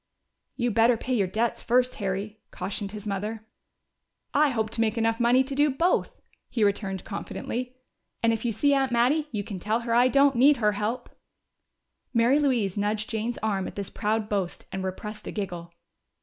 [0.55, 3.45] "You better pay your debts first, Harry," cautioned his mother.
[4.33, 7.75] "I hope to make enough money to do both," he returned confidently.
[8.23, 11.11] "And if you see Aunt Mattie, you can tell her I don't need her help!"
[12.15, 15.71] Mary Louise nudged Jane's arm at this proud boast and repressed a giggle.